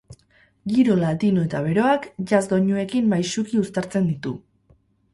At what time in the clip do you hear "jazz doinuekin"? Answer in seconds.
2.33-3.15